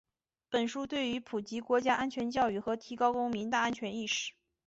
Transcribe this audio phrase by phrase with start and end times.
[0.49, 4.33] 本书对于普及国家安全教育和提高公民“大安全”意识